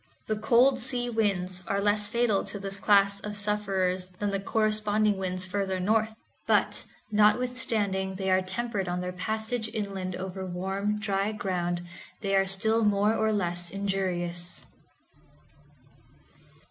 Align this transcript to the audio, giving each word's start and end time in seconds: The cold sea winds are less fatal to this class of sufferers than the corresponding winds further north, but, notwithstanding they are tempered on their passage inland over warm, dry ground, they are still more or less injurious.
The 0.25 0.35
cold 0.35 0.79
sea 0.79 1.11
winds 1.11 1.61
are 1.67 1.79
less 1.79 2.07
fatal 2.09 2.43
to 2.45 2.57
this 2.57 2.79
class 2.79 3.19
of 3.19 3.37
sufferers 3.37 4.07
than 4.17 4.31
the 4.31 4.39
corresponding 4.39 5.19
winds 5.19 5.45
further 5.45 5.79
north, 5.79 6.15
but, 6.47 6.85
notwithstanding 7.11 8.15
they 8.15 8.31
are 8.31 8.41
tempered 8.41 8.87
on 8.87 9.01
their 9.01 9.11
passage 9.13 9.69
inland 9.71 10.15
over 10.15 10.43
warm, 10.43 10.97
dry 10.97 11.33
ground, 11.33 11.83
they 12.21 12.35
are 12.35 12.47
still 12.47 12.83
more 12.83 13.13
or 13.15 13.31
less 13.31 13.69
injurious. 13.69 14.65